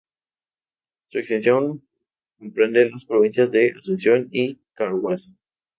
[1.09, 1.79] Su extensión
[2.39, 5.31] comprende las provincias de Asunción y Carhuaz.